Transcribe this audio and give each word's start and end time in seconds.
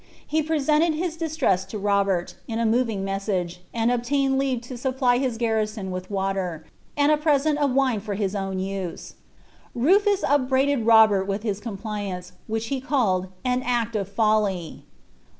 He 0.25 0.41
represented 0.41 0.95
his 0.95 1.15
distress 1.15 1.63
to 1.65 1.77
Robert, 1.77 2.33
in 2.47 2.57
a 2.57 2.65
moving 2.65 3.05
message, 3.05 3.61
and 3.71 3.91
obtained 3.91 4.39
leave 4.39 4.61
to 4.61 4.75
supply 4.75 5.19
his 5.19 5.37
garrison 5.37 5.91
with 5.91 6.09
water, 6.09 6.65
and 6.97 7.11
a 7.11 7.17
present 7.17 7.59
of 7.59 7.75
wine 7.75 7.99
for 7.99 8.15
his 8.15 8.33
own 8.35 8.57
use. 8.57 9.13
Rufus 9.75 10.23
upbraided 10.27 10.87
Robert 10.87 11.25
with 11.25 11.43
his 11.43 11.59
compliance, 11.59 12.31
which 12.47 12.69
he 12.69 12.81
called 12.81 13.27
'•an 13.45 13.61
act 13.63 13.95
of 13.95 14.09
folly." 14.09 14.85